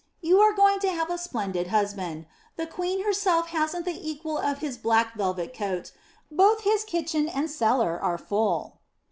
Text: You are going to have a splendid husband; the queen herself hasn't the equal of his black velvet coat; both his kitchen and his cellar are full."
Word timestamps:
You 0.19 0.39
are 0.39 0.51
going 0.53 0.79
to 0.79 0.89
have 0.89 1.11
a 1.11 1.17
splendid 1.19 1.67
husband; 1.67 2.25
the 2.55 2.65
queen 2.65 3.03
herself 3.03 3.49
hasn't 3.49 3.85
the 3.85 3.99
equal 4.09 4.39
of 4.39 4.57
his 4.57 4.75
black 4.79 5.13
velvet 5.13 5.55
coat; 5.55 5.91
both 6.31 6.61
his 6.61 6.83
kitchen 6.83 7.29
and 7.29 7.43
his 7.43 7.55
cellar 7.55 7.99
are 8.01 8.17
full." 8.17 8.79